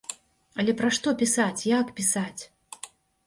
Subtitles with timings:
[0.61, 2.41] Але пра што пісаць, як пісаць?